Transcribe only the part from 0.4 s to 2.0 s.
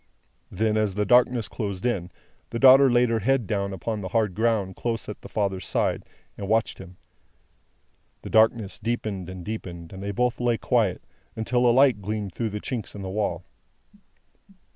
Then, as the darkness closed